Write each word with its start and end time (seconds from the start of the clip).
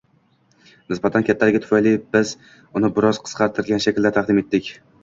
Nisbatan 0.93 1.27
kattaligi 1.27 1.61
tufayli 1.67 1.93
biz 2.17 2.35
uni 2.81 2.93
biroz 2.99 3.21
qisqartirilgan 3.29 3.87
shaklda 3.89 4.19
taqdim 4.19 4.47
etdik 4.47 4.75